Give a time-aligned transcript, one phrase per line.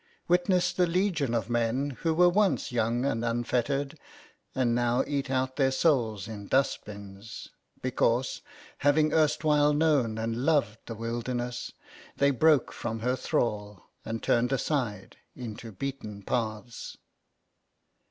[0.27, 3.99] Witness the legion of men who were once young and unfettered
[4.55, 7.49] and now eat out their souls in dustbins,
[7.83, 8.41] because,
[8.79, 11.71] having erstwhile known and loved the Wilderness,
[12.17, 16.97] they broke from her thrall and turned aside into beaten paths.